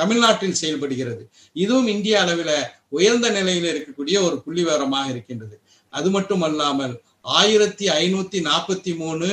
தமிழ்நாட்டில் 0.00 0.58
செயல்படுகிறது. 0.62 1.22
இதுவும் 1.64 1.88
இந்திய 1.94 2.14
அளவில் 2.24 2.56
உயர்ந்த 2.96 3.26
நிலையில் 3.38 3.68
இருக்கக்கூடிய 3.72 4.16
ஒரு 4.26 4.36
புள்ளி 4.44 4.62
விவரமாக 4.66 5.06
இருக்கின்றது. 5.12 5.56
அது 5.92 6.08
மட்டும் 6.16 6.44
அல்லாமல் 6.48 6.94
ஆயிரத்தி 7.40 7.86
ஐநூத்தி 8.02 8.38
நாற்பத்தி 8.50 8.92
மூணு 9.02 9.28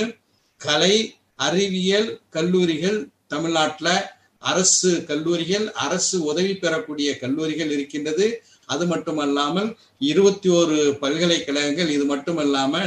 கலை 0.61 0.95
அறிவியல் 1.47 2.09
கல்லூரிகள் 2.35 2.97
தமிழ்நாட்டில் 3.33 3.95
அரசு 4.51 4.91
கல்லூரிகள் 5.09 5.65
அரசு 5.85 6.17
உதவி 6.31 6.53
பெறக்கூடிய 6.63 7.09
கல்லூரிகள் 7.23 7.71
இருக்கின்றது. 7.75 8.25
அது 8.73 8.83
மட்டுமல்லாமல் 8.91 9.69
இருபத்தி 10.11 10.49
ஒரு 10.59 10.77
பல்கலைக்கழகங்கள் 11.03 11.89
இது 11.95 12.05
மட்டுமல்லாம 12.13 12.81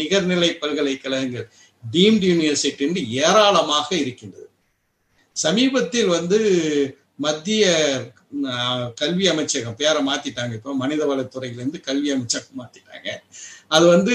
நிகர்நிலை 0.00 0.50
பல்கலைக்கழகங்கள் 0.62 1.46
டீம்டு 1.84 2.26
யூனிவர்சிட்டி 2.32 3.02
ஏராளமாக 3.22 3.88
இருக்கின்றது. 4.02 4.48
சமீபத்தில் 5.36 6.10
வந்து 6.16 6.38
மத்திய 7.24 7.64
கல்வி 9.00 9.26
அமைச்சகம் 9.32 9.76
பேரை 9.80 10.00
மாத்திட்டாங்க 10.08 10.52
இப்போ 10.58 10.72
மனிதவளத்துறையிலேருந்து 10.82 11.80
கல்வி 11.88 12.08
அமைச்சகம் 12.14 12.60
மாத்திட்டாங்க. 12.60 13.08
அது 13.74 13.84
வந்து 13.94 14.14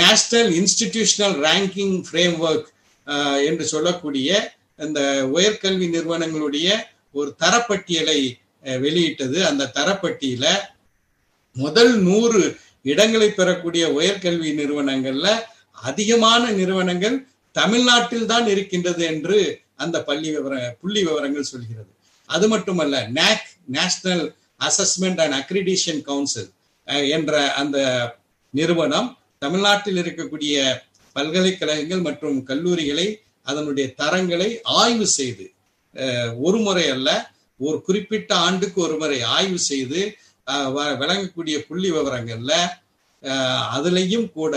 national 0.00 0.50
institutional 0.60 1.36
ranking 1.46 1.96
frame 2.08 2.36
work 2.48 2.68
என்று 3.48 3.64
சொல்லக்கூடிய 3.74 4.30
இந்த 4.86 5.00
உயர்கல்வி 5.36 5.86
நிறுவனங்களுடைய 5.94 6.68
ஒரு 7.18 7.30
தரப்பட்டியலை 7.42 8.18
வெளியிட்டது. 8.84 9.38
அந்த 9.50 9.70
தரப்பட்டியல 9.78 10.46
முதல் 11.56 11.94
நூறு 12.08 12.40
இடங்களை 12.90 13.28
பெறக்கூடிய 13.38 13.84
உயர்கல்வி 13.98 14.50
நிறுவனங்கள்ல 14.60 15.28
அதிகமான 15.88 16.42
நிறுவனங்கள் 16.58 17.16
தமிழ்நாட்டில் 17.56 18.28
தான் 18.32 18.46
இருக்கின்றது 18.54 19.02
என்று 19.12 19.38
அந்த 19.84 19.96
பள்ளி 20.08 20.28
விவர 20.34 20.54
புள்ளி 20.80 21.00
விவரங்கள் 21.08 21.50
சொல்கிறது. 21.52 21.90
அது 22.28 22.46
மட்டுமல்ல 22.52 22.96
NAAC 23.18 23.48
National 23.76 24.24
Assessment 24.68 25.20
and 25.24 25.36
Accreditation 25.40 26.00
Council 26.08 26.50
என்ற 27.16 27.32
அந்த 27.60 27.78
நிறுவனம் 28.54 29.08
தமிழ்நாட்டில் 29.44 30.00
இருக்கக்கூடிய 30.02 30.54
பல்கலைக்கழகங்கள் 31.16 32.02
மற்றும் 32.08 32.38
கல்லூரிகளை 32.50 33.06
அதனுடைய 33.50 33.86
தரங்களை 34.00 34.50
ஆய்வு 34.80 35.06
செய்து 35.18 35.46
ஒரு 36.46 36.58
முறை 36.66 36.86
அல்ல 36.96 37.10
ஒரு 37.60 37.78
குறிப்பிட்ட 37.86 38.32
ஆண்டுக்கு 38.46 38.78
ஒரு 38.86 38.96
முறை 39.00 39.18
ஆய்வு 39.36 39.60
செய்து 39.70 40.00
விளங்கக்கூடிய 41.00 41.56
புள்ளி 41.68 41.88
விவரங்கள்ல 41.96 42.52
அதுலேயும் 43.76 44.28
கூட 44.38 44.54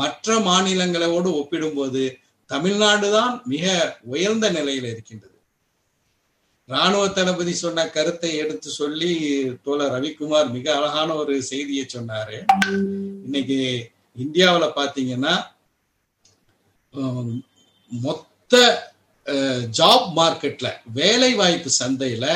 மற்ற 0.00 0.36
மாநிலங்களோடு 0.48 1.28
ஒப்பிடும்போது 1.40 2.02
தமிழ்நாடு 2.50 3.08
தான் 3.16 3.34
மிக 3.52 3.64
உயர்ந்த 4.12 4.46
நிலையில் 4.56 4.88
இருக்கின்றது. 4.90 5.30
ராணுவ 6.68 7.04
தளபதி 7.16 7.54
சொன்ன 7.62 7.86
கருத்தை 7.96 8.30
எடுத்து 8.42 8.68
சொல்லி 8.80 9.10
தோழர் 9.64 9.92
ரவிக்குமார் 9.94 10.54
மிக 10.56 10.66
அழகான 10.78 11.08
ஒரு 11.22 11.34
செய்தியை 11.50 11.84
சொன்னாரு. 11.94 12.36
இன்னைக்கு 13.26 13.58
இந்தியாவில் 14.24 14.76
பாத்தீங்கன்னா 14.78 15.34
மொத்த 17.92 18.54
ஜாப் 19.78 20.08
மார்க்கெட்ல 20.18 20.68
வேலை 20.98 21.30
வாய்ப்பு 21.40 21.70
சந்தையில 21.80 22.26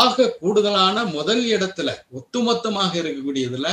ஆக 0.00 0.26
கூடுதலான 0.40 0.96
முதல் 1.16 1.42
இடத்துல 1.54 1.90
ஒட்டுமொத்தமாக 2.18 2.92
இருக்கக்கூடியதுல 3.02 3.68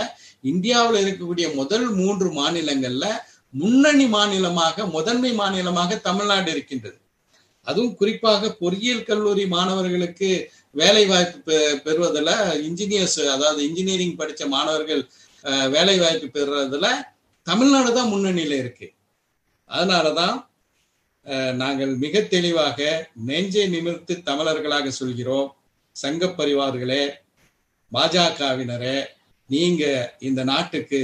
இந்தியாவில் 0.51 1.01
இருக்கக்கூடிய 1.03 1.47
முதல் 1.59 1.87
மூன்று 1.99 2.29
மாநிலங்கள்ல 2.39 3.05
முன்னணி 3.53 4.07
மாநிலமாக 4.15 4.85
முதன்மை 4.95 5.31
மாநிலமாக 5.41 5.99
தமிழ்நாடு 6.07 6.49
இருக்கின்றது. 6.51 6.97
அதுவும் 7.67 7.95
குறிப்பாக 7.99 8.49
பொறியியல் 8.61 9.07
கல்லூரி 9.09 9.45
மாணவர்களுக்கு 9.55 10.29
வேலை 10.75 11.03
வாய்ப்பு 11.11 11.55
பெறுவதில் 11.85 12.33
இன்ஜினியர்ஸ் 12.67 13.21
அதாவது 13.35 13.61
இன்ஜினியரிங் 13.69 14.19
படித்த 14.19 14.45
மாணவர்கள் 14.55 15.03
வேலை 15.75 15.95
வாய்ப்பு 16.03 16.27
பெறுறதுல 16.37 16.87
தமிழ்நாடு 17.47 17.91
தான் 17.97 18.11
முன்னணியில 18.13 18.55
இருக்கு. 18.63 18.87
அதனாலதான் 19.69 20.37
நாங்கள் 21.61 21.93
மிக 21.95 22.21
தெளிவாக 22.21 23.09
நெஞ்சை 23.29 23.63
நிமிர்த்து 23.67 24.13
தமிழர்களாக 24.23 24.89
சொல்கிறோம். 24.89 25.49
சங்க 25.95 26.25
பரிவார்களே 26.37 27.03
பாஜகவினரே 27.91 28.97
நீங்க 29.49 29.83
இந்த 30.19 30.41
நாட்டுக்கு 30.43 31.01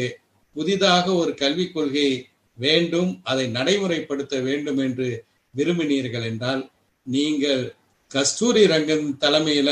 புதிதாக 0.55 1.05
ஒரு 1.13 1.32
கல்விக் 1.34 1.74
கொள்கை 1.74 2.10
வேண்டும் 2.58 3.12
அதை 3.24 3.46
நடைமுறைப்படுத்த 3.51 4.41
வேண்டும் 4.43 4.77
என்று 4.77 5.08
விரும்பினீர்கள் 5.53 6.25
என்றால் 6.32 6.63
நீங்கள் 7.08 7.63
கஸ்தூரி 8.12 8.63
ரங்கன் 8.65 9.05
தலைமையில 9.24 9.72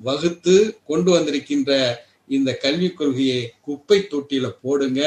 வகுத்து 0.00 0.56
கொண்டு 0.84 1.10
வந்திருக்கின்ற 1.16 1.72
இந்த 2.28 2.50
கல்விக் 2.54 2.96
கொள்கையை 2.96 3.42
குப்பை 3.60 3.98
தொட்டியில 4.00 4.46
போடுங்க. 4.62 5.00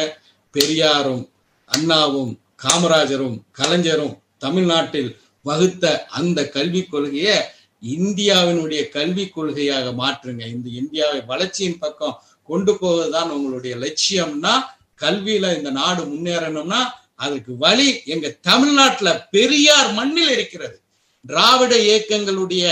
பெரியாரும் 0.51 1.23
அண்ணாவும் 1.69 2.33
காமராஜரும் 2.63 3.37
கலைஞரும் 3.51 4.15
தமிழ்நாட்டில் 4.37 5.11
வகுத்த 5.45 5.85
அந்த 6.19 6.39
கல்விக் 6.55 6.91
கொள்கையை 6.91 7.37
இந்தியாவினுடைய 7.83 8.81
கல்விக் 8.89 9.33
கொள்கையாக 9.35 9.87
மாற்றுங்க. 10.01 10.43
இந்த 10.55 10.67
இந்தியாவை 10.81 11.19
வளர்ச்சியின் 11.31 11.79
பக்கம் 11.79 12.19
கொண்டு 12.49 12.73
போவதுதான் 12.79 13.29
உங்களுடைய 13.29 13.73
லட்சியம்னா 13.83 14.53
கல்வியில 15.01 15.51
இந்த 15.57 15.69
நாடு 15.79 16.03
முன்னேறணும்னா 16.03 16.81
அதுக்கு 17.15 17.51
வழி 17.57 17.89
எங்க 18.13 18.27
தமிழ்நாட்டுல 18.49 19.09
பெரியார் 19.35 19.91
மண்ணில் 19.93 20.29
இருக்கிறது. 20.29 20.77
திராவிட 21.25 21.73
இயக்கங்களுடைய 21.87 22.63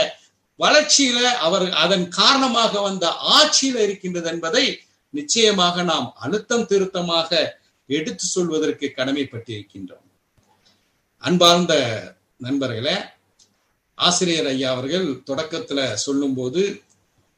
வளர்ச்சியில 0.60 1.20
அவர் 1.46 1.66
அதன் 1.84 2.08
காரணமாக 2.20 2.82
வந்த 2.82 3.06
ஆட்சியில 3.38 3.78
இருக்கின்றது 3.86 4.30
என்பதை 4.34 4.66
நிச்சயமாக 5.14 5.84
நாம் 5.84 6.08
அழுத்தம் 6.20 6.66
திருத்தமாக 6.66 7.30
எடுத்து 7.92 8.26
சொல்வதற்கு 8.26 8.94
கடமைப்பட்டிருக்கின்றோம். 8.96 10.08
அன்பார்ந்த 11.18 11.74
நண்பர்களே 12.38 12.96
ஆசிரியர் 13.96 14.46
ஐயா 14.46 14.72
அவர்கள் 14.72 15.08
தொடக்கத்துல 15.08 15.94
சொல்லும்போது 15.94 16.82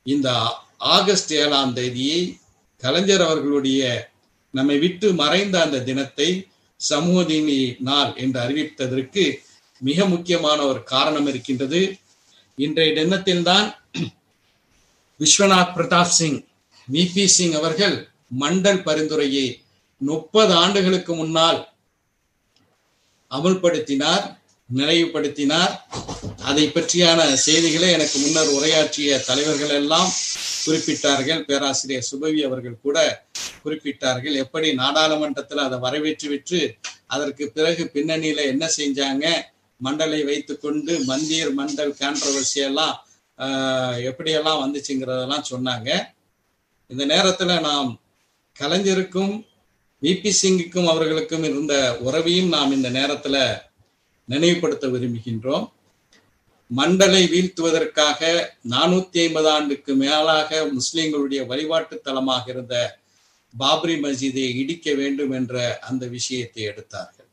இந்த 0.03 0.29
ஆகஸ்ட் 0.77 1.33
ஏழாம் 1.33 1.73
தேதியை 1.73 2.37
கலைஞர் 2.77 3.21
அவர்களுடைய 3.21 4.11
நம்மை 4.51 4.77
விட்டு 4.79 5.13
மறைந்த 5.13 5.61
அந்த 5.61 5.83
தினத்தை 5.83 6.47
சமூக 6.75 7.33
நாள் 7.79 8.15
என்று 8.15 8.39
அறிவித்ததற்கு 8.41 9.37
மிக 9.79 10.05
முக்கியமான 10.05 10.61
ஒரு 10.61 10.83
காரணம் 10.83 11.27
இருக்கின்றது. 11.27 11.97
இன்றைய 12.55 12.93
தினத்தில்தான் 12.93 13.75
விஸ்வநாத் 15.19 15.73
பிரதாப் 15.75 16.13
சிங் 16.19 16.45
விபி 16.91 17.25
சிங் 17.25 17.51
அவர்கள் 17.51 18.07
மண்டல் 18.39 18.83
பரிந்துரையை 18.83 19.62
முப்பது 20.09 20.53
ஆண்டுகளுக்கு 20.63 21.13
முன்னால் 21.19 21.59
அமுல்படுத்தினார் 23.31 24.25
நிறைவுபடுத்தினார். 24.69 25.73
அதை 26.49 26.65
பற்றியான 26.67 27.19
செய்திகளை 27.45 27.89
எனக்கு 27.95 28.17
முன்னர் 28.23 28.51
உரையாற்றிய 28.57 29.19
தலைவர்கள் 29.27 29.73
எல்லாம் 29.79 30.11
குறிப்பிட்டார்கள். 30.65 31.41
பேராசிரியர் 31.49 32.07
சுபவி 32.09 32.39
அவர்கள் 32.47 32.83
கூட 32.85 32.97
குறிப்பிட்டார்கள். 33.63 34.35
எப்படி 34.43 34.67
நாடாளுமன்றத்தில் 34.81 35.65
அதை 35.67 35.79
வரவேற்று 35.85 36.27
விட்டு 36.33 36.59
அதற்கு 37.15 37.45
பிறகு 37.55 37.83
பின்னணியில 37.95 38.45
என்ன 38.53 38.65
செஞ்சாங்க 38.77 39.25
மண்டலை 39.85 40.19
வைத்துக்கொண்டு 40.29 40.93
மந்தியர் 41.11 41.53
மண்டல் 41.59 41.93
கான்ட்ரவர்சி 42.01 42.59
எல்லாம் 42.69 42.95
எப்படியெல்லாம் 44.09 44.61
வந்துச்சுங்கிறதெல்லாம் 44.63 45.49
சொன்னாங்க. 45.51 45.89
இந்த 46.91 47.03
நேரத்துல 47.13 47.51
நாம் 47.69 47.89
கலைஞருக்கும் 48.55 49.33
விபி 50.03 50.31
சிங்குக்கும் 50.41 50.87
அவர்களுக்கும் 50.91 51.43
இருந்த 51.43 51.99
உறவையும் 52.05 52.47
நாம் 52.47 52.71
இந்த 52.71 52.89
நேரத்துல 52.89 53.35
நினைவுபடுத்த 54.25 54.87
விரும்புகின்றோம். 54.87 55.71
மண்டலை 56.71 57.21
வீழ்த்துவதற்காக 57.33 58.21
நானூத்தி 58.69 59.19
ஐம்பது 59.25 59.49
ஆண்டுக்கு 59.49 59.95
மேலாக 59.95 60.71
முஸ்லிம்களுடைய 60.77 61.45
வழிபாட்டு 61.45 62.01
தலமாக 62.03 62.43
இருந்த 62.47 63.01
பாப்ரி 63.59 63.95
மஸ்ஜிதை 64.03 64.45
இடிக்க 64.61 64.93
வேண்டும் 64.93 65.31
என்ற 65.31 65.79
அந்த 65.79 66.05
விஷயத்தை 66.07 66.63
எடுத்தார்கள். 66.63 67.29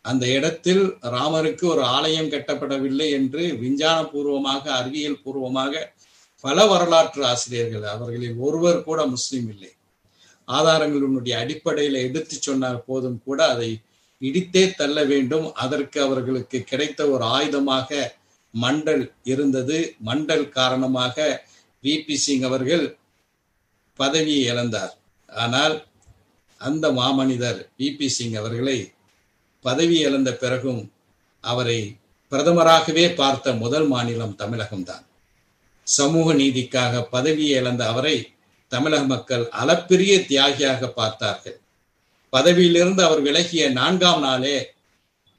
அந்த 0.00 0.26
இடத்தில் 0.26 0.84
ராமருக்கு 1.02 1.64
ஒரு 1.64 1.82
ஆலயம் 1.82 2.30
கட்டப்படவில்லை 2.30 3.10
என்று 3.10 3.58
விஞ்ஞான 3.58 4.04
பூர்வமாக 4.04 4.72
அறிவியல் 4.72 5.22
பூர்வமாக 5.24 5.94
பல 6.40 6.66
வரலாற்று 6.66 7.24
ஆசிரியர்கள் 7.26 7.86
அவர்களில் 7.94 8.36
ஒருவர் 8.38 8.84
கூட 8.84 9.06
முஸ்லீம் 9.06 9.48
இல்லை. 9.54 9.72
ஆதாரங்களினுடைய 10.48 11.34
அடிப்படையில 11.42 12.00
எடுத்து 12.08 12.36
சொன்னால் 12.40 12.84
போதும் 12.84 13.18
கூட 13.24 13.38
அதை 13.48 13.70
இடித்தே 14.22 14.62
தள்ள 14.74 14.98
வேண்டும். 15.04 15.46
அதற்கு 15.52 15.98
அவர்களுக்கு 16.00 16.58
கிடைத்த 16.62 17.00
ஒரு 17.08 17.24
ஆயுதமாக 17.36 17.90
மண்டல் 18.54 19.04
இருந்தது. 19.22 19.78
மண்டல் 20.04 20.46
காரணமாக 20.48 21.16
விபி 21.84 22.16
சிங் 22.24 22.42
அவர்கள் 22.42 22.84
பதவியை 23.98 24.42
இழந்தார். 24.52 24.94
ஆனால் 25.28 25.76
அந்த 26.60 26.86
மாமனிதர் 26.92 27.60
விபி 27.78 28.06
சிங் 28.06 28.34
அவர்களை 28.34 28.78
பதவி 29.64 29.96
இழந்த 29.98 30.30
பிறகும் 30.32 30.82
அவரை 31.44 31.80
பிரதமராகவே 32.32 33.04
பார்த்த 33.14 33.52
முதல் 33.54 33.86
மாநிலம் 33.86 34.38
தமிழகம்தான். 34.38 35.04
சமூக 35.86 36.32
நீதிக்காக 36.34 37.02
பதவியை 37.10 37.54
இழந்த 37.60 37.82
அவரை 37.88 38.16
தமிழக 38.68 39.04
மக்கள் 39.04 39.44
அளப்பெரிய 39.60 40.26
தியாகியாக 40.26 40.88
பார்த்தார்கள். 40.88 41.60
பதவியிலிருந்து 42.30 43.02
அவர் 43.04 43.22
விலகிய 43.22 43.70
நான்காம் 43.70 44.20
நாளே 44.20 44.74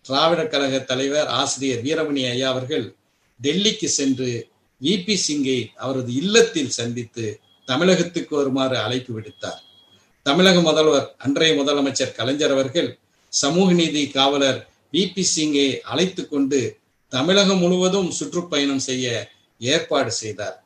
திராவிட 0.01 0.47
கழக 0.47 0.79
தலைவர் 0.79 1.27
ஆசிரியர் 1.27 1.81
வீரமணி 1.83 2.29
ஐயா 2.29 2.49
அவர்கள் 2.49 2.95
டெல்லிக்கு 3.41 3.85
சென்று 3.85 4.49
விபி 4.81 5.15
சிங்கை 5.27 5.69
அவரது 5.75 6.13
இல்லத்தில் 6.13 6.69
சந்தித்து 6.69 7.25
தமிழகத்துக்கு 7.65 8.35
வருமாறு 8.35 8.77
அழைப்பு 8.77 9.19
விடுத்தார். 9.19 9.61
தமிழக 10.23 10.61
முதல்வர் 10.61 11.15
அன்றைய 11.17 11.63
முதலமைச்சர் 11.63 12.15
கலைஞர் 12.15 12.51
அவர்கள் 12.51 12.99
சமூக 13.29 13.71
நீதி 13.71 14.07
காவலர் 14.07 14.59
விபி 14.93 15.23
சிங்கை 15.35 15.79
அழைத்து 15.79 16.27
கொண்டு 16.27 16.79
தமிழகம் 17.07 17.57
முழுவதும் 17.57 18.11
சுற்றுப்பயணம் 18.11 18.85
செய்ய 18.89 19.31
ஏற்பாடு 19.59 20.11
செய்தார். 20.11 20.63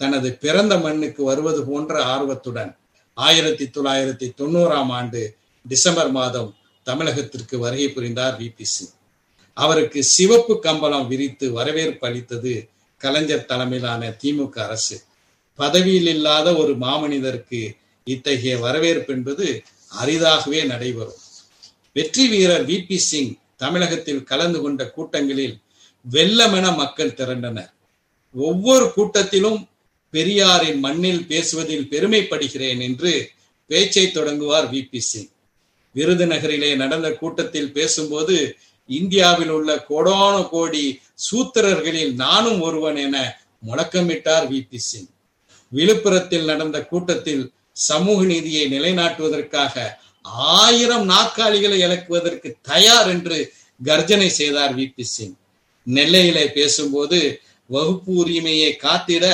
தனது 0.00 0.28
பிறந்த 0.34 0.78
மண்ணுக்கு 0.78 1.24
வருவது 1.24 1.60
போன்ற 1.64 2.02
ஆர்வத்துடன் 2.04 2.76
ஆயிரத்தி 3.14 3.64
தொள்ளாயிரத்தி 3.64 4.26
தொண்ணூறாம் 4.40 4.90
ஆண்டு 4.98 5.36
டிசம்பர் 5.68 6.10
மாதம் 6.10 6.50
தமிழகத்திற்கு 6.86 7.56
வருகை 7.58 7.88
புரிந்தார் 7.88 8.36
விபி 8.38 8.66
சிங். 8.74 8.94
அவருக்கு 9.56 10.00
சிவப்பு 10.02 10.54
கம்பளம் 10.60 11.08
விரித்து 11.08 11.46
வரவேற்பு 11.52 12.06
அளித்தது 12.06 12.52
கலைஞர் 12.96 13.44
தலைமையிலான 13.44 14.16
திமுக 14.22 14.58
அரசு. 14.58 14.96
பதவியில் 15.54 16.06
இல்லாத 16.06 16.48
ஒரு 16.56 16.76
மாமனிதருக்கு 16.76 17.60
இத்தகைய 18.04 18.58
வரவேற்பு 18.58 19.14
என்பது 19.14 19.46
அரிதாகவே 19.92 20.60
நடைபெறும். 20.64 21.22
வெற்றி 21.92 22.28
வீரர் 22.28 22.66
விபி 22.66 22.96
சிங் 22.96 23.32
தமிழகத்தில் 23.56 24.22
கலந்து 24.22 24.60
கொண்ட 24.60 24.90
கூட்டங்களில் 24.90 25.56
வெள்ளமென 26.10 26.76
மக்கள் 26.76 27.14
திரண்டனர். 27.14 27.72
ஒவ்வொரு 28.34 28.92
கூட்டத்திலும் 28.96 29.58
பெரியாரின் 30.14 30.78
மண்ணில் 30.80 31.24
பேசுவதில் 31.26 31.88
பெருமைப்படுகிறேன் 31.88 32.80
என்று 32.80 33.12
பேச்சை 33.70 34.04
தொடங்குவார் 34.10 34.68
விபி 34.72 35.00
சிங் 35.00 35.30
விருதுநகரிலே 35.94 36.70
நடந்த 36.76 37.08
கூட்டத்தில் 37.12 37.70
பேசும்போது 37.72 38.36
இந்தியாவில் 38.90 39.52
உள்ள 39.52 39.70
கோடான 39.88 40.34
கோடி 40.48 40.84
சூத்திரர்களில் 41.22 42.12
நானும் 42.16 42.60
ஒருவன் 42.60 42.98
என 42.98 43.16
முழக்கமிட்டார் 43.66 44.46
விபி 44.48 44.80
சிங் 44.80 45.10
விழுப்புரத்தில் 45.72 46.46
நடந்த 46.46 46.78
கூட்டத்தில் 46.84 47.44
சமூக 47.82 48.20
நீதியை 48.24 48.64
நிலைநாட்டுவதற்காக 48.68 49.74
ஆயிரம் 50.54 51.04
நாற்காலிகளை 51.06 51.78
இழக்குவதற்கு 51.78 52.48
தயார் 52.62 53.08
என்று 53.08 53.38
கர்ஜனை 53.80 54.30
செய்தார் 54.30 54.74
விபி 54.74 55.04
சிங் 55.06 55.36
நெல்லையிலே 55.86 56.46
பேசும்போது 56.52 57.18
வகுப்பு 57.70 58.12
உரிமையை 58.14 58.70
காத்திட 58.82 59.26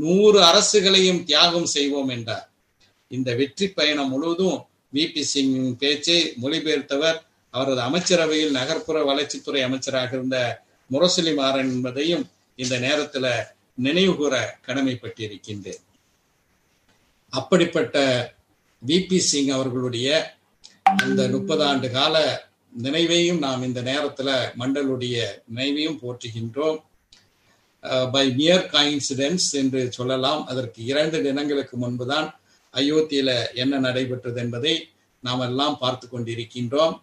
நூறு 0.00 0.38
அரசுகளையும் 0.50 1.22
தியாகம் 1.28 1.72
செய்வோம் 1.74 2.10
என்றார். 2.16 2.46
இந்த 3.10 3.30
வெற்றி 3.40 3.66
பயணம் 3.68 4.12
முழுவதும் 4.12 4.58
விபி 4.94 5.22
சிங் 5.32 5.54
பேச்சை 5.76 6.18
மொழிபெயர்த்தவர் 6.42 7.18
அவரது 7.54 7.80
அமைச்சரவையில் 7.80 8.56
நகர்ப்புற 8.58 8.98
வளர்ச்சித்துறை 9.10 9.60
அமைச்சராக 9.68 10.10
இருந்த 10.16 10.38
முரசொலி 10.90 11.32
மாறன் 11.34 11.70
என்பதையும் 11.74 12.24
இந்த 12.56 12.74
நேரத்துல 12.86 13.26
நினைவு 13.86 14.12
கூற 14.16 14.34
கடமைப்பட்டிருக்கின்றேன். 14.66 15.82
அப்படிப்பட்ட 17.32 17.96
விபி 18.82 19.18
சிங் 19.30 19.50
அவர்களுடைய 19.56 20.08
அந்த 21.02 21.22
முப்பது 21.34 21.62
ஆண்டு 21.64 21.88
கால 21.90 22.16
நினைவையும் 22.82 23.40
நாம் 23.44 23.66
இந்த 23.68 23.80
நேரத்துல 23.82 24.30
மண்டலுடைய 24.60 25.16
நினைவையும் 25.54 26.00
போற்றுகின்றோம். 26.02 26.78
பை 28.14 28.24
மியர் 28.38 28.66
காயின்சிடென்ஸ் 28.72 29.48
என்று 29.60 29.80
சொல்லலாம். 29.98 30.42
அதற்கு 30.46 30.80
இரண்டு 30.90 31.18
தினங்களுக்கு 31.26 31.76
முன்புதான் 31.76 32.28
அயோத்தியில 32.74 33.30
என்ன 33.62 33.74
நடைபெற்றது 33.86 34.38
என்பதை 34.44 34.74
நாம் 35.24 35.44
எல்லாம் 35.48 35.76
பார்த்து 35.78 36.06
கொண்டிருக்கின்றோம். 36.06 36.94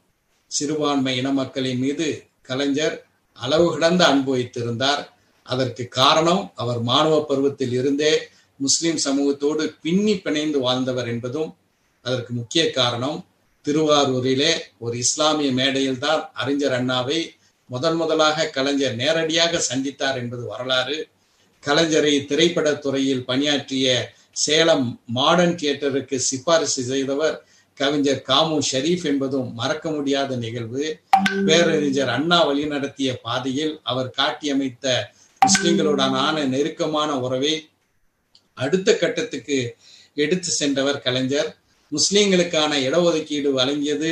சிறுபான்மை 0.52 1.14
இன 1.18 1.32
மக்களின் 1.32 1.82
மீது 1.86 2.08
கலைஞர் 2.50 2.96
அளவு 3.38 3.66
கடந்த 3.74 4.04
அன்பு 4.12 4.32
வைத்திருந்தார். 4.36 5.02
அதற்கு 5.46 5.84
காரணம் 6.00 6.44
அவர் 6.62 6.80
மாணவ 6.90 7.16
பருவத்தில் 7.30 7.74
இருந்தே 7.80 8.14
முஸ்லிம் 8.60 9.00
சமூகத்தோடு 9.06 9.64
பின்னி 9.84 10.14
பிணைந்து 10.26 10.60
வாழ்ந்தவர் 10.66 11.10
என்பதும் 11.14 11.50
அதற்கு 12.06 12.32
முக்கிய 12.34 12.64
காரணம். 12.80 13.18
திருவாரூரிலே 13.66 14.52
ஒரு 14.84 14.96
இஸ்லாமிய 15.04 15.50
மேடையில் 15.60 16.04
தான் 16.06 16.22
அறிஞர் 16.42 16.76
அண்ணாவை 16.80 17.20
முதன் 17.70 17.96
முதலாக 17.96 18.48
கலைஞர் 18.48 18.96
நேரடியாக 18.96 19.62
சந்தித்தார் 19.70 20.16
என்பது 20.16 20.44
வரலாறு. 20.48 20.98
கலைஞரை 21.64 22.14
திரைப்படத்துறையில் 22.26 23.24
பணியாற்றிய 23.24 24.16
சேலம் 24.32 24.88
மாடர்ன் 25.06 25.56
தியேட்டருக்கு 25.56 26.16
சிபாரிசு 26.16 26.84
செய்தவர் 26.84 27.36
கவிஞர் 27.74 28.24
காமு 28.28 28.58
ஷரீஃப் 28.72 29.06
என்பதும் 29.06 29.50
மறக்க 29.54 29.92
முடியாத 29.92 30.36
நிகழ்வு. 30.36 30.84
பேரறிஞர் 31.46 32.10
அண்ணா 32.10 32.40
வழிநடத்திய 32.50 33.10
பாதையில் 33.22 33.80
அவர் 33.84 34.10
காட்டியமைத்த 34.10 35.14
முஸ்லிம்களுடனான 35.42 36.46
நெருக்கமான 36.46 37.20
உறவை 37.20 37.54
அடுத்த 38.54 38.96
கட்டத்துக்கு 38.96 39.76
எடுத்து 40.14 40.52
சென்றவர் 40.52 41.02
கலைஞர். 41.02 41.50
முஸ்லிம்களுக்கான 41.92 42.72
இடஒதுக்கீடு 42.88 43.50
வழங்கியது 43.60 44.10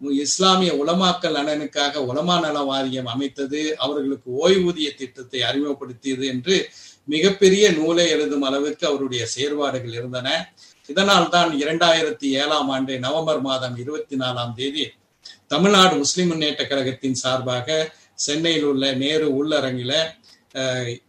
இஸ்லாமிய 0.00 0.72
உலமாக்கல் 0.72 1.36
நலனுக்காக 1.38 2.02
உலமா 2.04 2.36
நல 2.40 2.58
வாரியம் 2.62 3.06
அமைத்தது 3.06 3.76
அவர்களுக்கு 3.78 4.30
ஓய்வூதிய 4.42 4.88
திட்டத்தை 4.96 5.40
அறிமுகப்படுத்தியது 5.42 6.26
என்று 6.26 6.56
மிகப்பெரிய 7.08 7.70
நூலை 7.70 8.10
எழுதும் 8.10 8.42
அளவிற்கு 8.42 8.86
அவருடைய 8.86 9.26
செயற்பாடுகள் 9.26 9.92
இருந்தன. 9.92 10.28
இதனால் 10.88 11.28
தான் 11.28 11.50
இரண்டாயிரத்தி 11.58 12.26
ஏழாம் 12.32 12.68
ஆண்டு 12.68 12.98
நவம்பர் 12.98 13.40
மாதம் 13.40 13.76
இருபத்தி 13.76 14.16
நாலாம் 14.16 14.54
தேதி 14.54 14.84
தமிழ்நாடு 15.48 15.96
முஸ்லிம் 15.96 16.28
முன்னேற்ற 16.28 16.64
கழகத்தின் 16.64 17.14
சார்பாக 17.14 17.68
சென்னையில் 18.14 18.64
உள்ள 18.64 18.92
நேரு 18.92 19.26
உள்ளரங்கில 19.38 19.92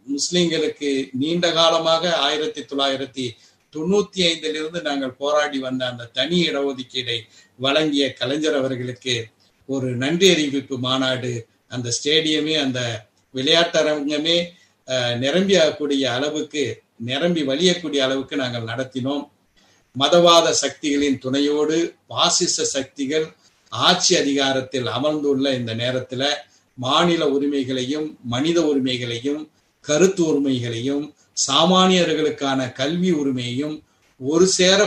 முஸ்லிம்களுக்கு 0.06 0.90
நீண்ட 1.12 1.52
காலமாக 1.52 2.12
ஆயிரத்தி 2.16 2.60
தொள்ளாயிரத்தி 2.62 3.24
தொண்ணூத்தி 3.72 4.20
ஐந்திலிருந்து 4.30 4.82
நாங்கள் 4.82 5.16
போராடி 5.16 5.58
வந்த 5.58 5.86
அந்த 5.86 6.04
தனி 6.12 6.48
இடஒதுக்கீடை 6.48 7.18
வழங்கிய 7.58 8.12
கலைஞர் 8.12 8.54
அவர்களுக்கு 8.54 9.28
ஒரு 9.66 9.96
நன்றி 9.96 10.30
அறிவிப்பு 10.30 10.78
மாநாடு 10.78 11.46
அந்த 11.68 11.92
ஸ்டேடியமே 12.02 12.54
அந்த 12.60 13.08
விளையாட்டரங்கமே 13.34 14.36
நிரம்பியக்கூடிய 15.18 16.02
அளவுக்கு 16.02 16.82
நிரம்பி 16.98 17.42
வழியக்கூடிய 17.42 17.96
அளவுக்கு 17.96 18.36
நாங்கள் 18.36 18.62
நடத்தினோம். 18.62 19.24
மதவாத 19.96 20.50
சக்திகளின் 20.50 21.18
துணையோடு 21.18 21.94
பாசிச 22.06 22.64
சக்திகள் 22.64 23.26
ஆட்சி 23.68 24.16
அதிகாரத்தில் 24.16 24.86
அமர்ந்துள்ள 24.86 25.54
இந்த 25.54 25.74
நேரத்துல 25.74 26.22
மாநில 26.74 27.28
உரிமைகளையும் 27.28 28.18
மனித 28.24 28.58
உரிமைகளையும் 28.62 29.50
கருத்து 29.80 30.22
உரிமைகளையும் 30.26 31.14
சாமானியர்களுக்கான 31.46 32.72
கல்வி 32.72 33.10
உரிமையையும் 33.12 33.76
ஒரு 34.20 34.46
சேர 34.46 34.80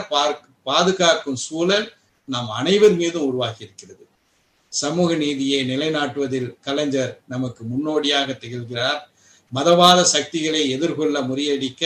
பாதுகாக்கும் 0.64 1.42
சூழல் 1.46 1.88
நாம் 2.30 2.50
அனைவர் 2.50 2.96
மீதும் 2.96 3.26
உருவாகி 3.26 3.64
இருக்கிறது 3.64 4.04
சமூக 4.70 5.16
நீதியை 5.16 5.60
நிலைநாட்டுவதில் 5.70 6.56
கலைஞர் 6.62 7.22
நமக்கு 7.28 7.62
முன்னோடியாக 7.64 8.32
திகழ்கிறார். 8.32 9.02
மதவாத 9.54 10.02
சக்திகளை 10.02 10.62
எதிர்கொள்ள 10.70 11.22
முறியடிக்க 11.22 11.84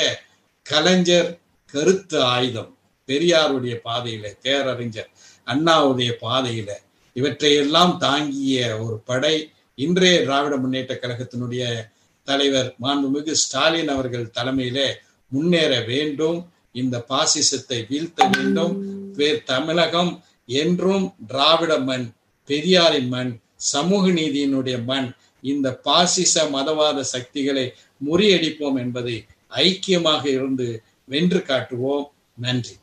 கலைஞர் 0.66 1.40
கருத்து 1.74 2.22
ஆயுதம் 2.22 2.78
பெரியாருடைய 3.08 3.76
பாதையில 3.84 4.26
பேரறிஞர் 4.42 5.10
அண்ணாவுடைய 5.48 6.12
பாதையில. 6.22 6.70
இவற்றையெல்லாம் 7.16 7.98
தாங்கிய 7.98 8.78
ஒரு 8.78 8.98
படை 9.06 9.36
இன்றைய 9.76 10.22
திராவிட 10.22 10.56
முன்னேற்ற 10.58 10.94
கழகத்தினுடைய 10.96 11.64
தலைவர் 12.30 12.70
மாண்புமிகு 12.82 13.34
ஸ்டாலின் 13.44 13.92
அவர்கள் 13.96 14.34
தலைமையிலே 14.38 14.88
முன்னேற 15.32 15.74
வேண்டும் 15.92 16.40
இந்த 16.82 16.96
பாசிசத்தை 17.10 17.80
வீழ்த்த 17.90 18.30
வேண்டும். 18.36 18.74
தமிழகம் 19.52 20.12
என்றும் 20.62 21.06
திராவிட 21.30 21.72
மண் 21.88 22.06
பெரியாரின் 22.50 23.10
மண் 23.16 23.32
சமூக 23.72 24.04
நீதியினுடைய 24.20 24.78
மண் 24.92 25.08
இந்த 25.52 25.68
பாசிச 25.88 26.36
மதவாத 26.56 27.00
சக்திகளை 27.14 27.66
முறியடிப்போம் 28.08 28.78
என்பதை 28.84 29.16
ஐக்கியமாக 29.66 30.24
இருந்து 30.36 30.68
வென்று 31.12 31.42
காட்டுவோம். 31.50 32.06
நன்றி. 32.46 32.76